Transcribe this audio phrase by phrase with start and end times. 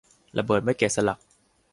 [0.37, 1.19] ระเบิดไม่แกะสลัก